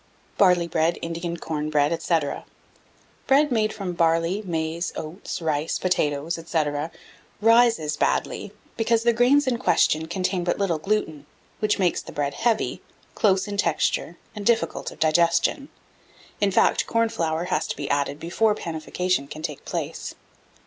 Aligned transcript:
1674. 0.39 0.47
BARLEY 0.47 0.67
BREAD, 0.67 0.99
INDIAN 1.03 1.37
CORN 1.37 1.69
BREAD, 1.69 2.01
&c. 2.01 2.43
Bread 3.27 3.51
made 3.51 3.71
from 3.71 3.93
barley, 3.93 4.41
maize, 4.43 4.91
oats, 4.95 5.43
rice, 5.43 5.77
potatoes, 5.77 6.39
&c. 6.43 6.63
"rises" 7.39 7.97
badly, 7.97 8.51
because 8.77 9.03
the 9.03 9.13
grains 9.13 9.45
in 9.45 9.57
question 9.59 10.07
contain 10.07 10.43
but 10.43 10.57
little 10.57 10.79
gluten, 10.79 11.27
which 11.59 11.77
makes 11.77 12.01
the 12.01 12.11
bread 12.11 12.33
heavy, 12.33 12.81
close 13.13 13.47
in 13.47 13.57
texture, 13.57 14.17
and 14.35 14.43
difficult 14.43 14.89
of 14.89 14.97
digestion; 14.97 15.69
in 16.39 16.49
fact, 16.49 16.87
corn 16.87 17.09
flour 17.09 17.43
has 17.43 17.67
to 17.67 17.75
be 17.77 17.87
added 17.87 18.19
before 18.19 18.55
panification 18.55 19.29
can 19.29 19.43
take 19.43 19.63
place. 19.65 20.15